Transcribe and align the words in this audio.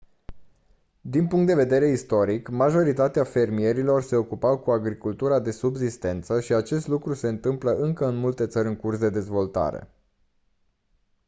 din 1.01 1.27
punct 1.27 1.47
de 1.47 1.55
vedere 1.55 1.89
istoric 1.89 2.47
majoritatea 2.49 3.23
fermierilor 3.23 4.01
se 4.01 4.15
ocupau 4.15 4.57
cu 4.59 4.71
agricultura 4.71 5.39
de 5.39 5.51
subzistență 5.51 6.39
și 6.41 6.53
acest 6.53 6.87
lucru 6.87 7.13
se 7.13 7.27
întâmplă 7.27 7.71
încă 7.71 8.07
în 8.07 8.15
multe 8.15 8.47
țări 8.47 8.67
în 8.67 8.75
curs 8.75 8.97
de 8.97 9.09
dezvoltare 9.09 9.89